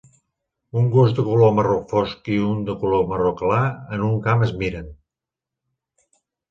Un 0.79 0.87
gos 0.95 1.13
de 1.19 1.25
color 1.27 1.51
marró 1.59 1.75
fosc 1.91 2.31
i 2.37 2.39
un 2.47 2.65
de 2.71 2.77
color 2.85 3.07
marró 3.13 3.37
clar 3.43 3.63
en 3.99 4.09
un 4.13 4.21
camp 4.29 4.47
es 4.49 4.59
miren. 4.65 4.93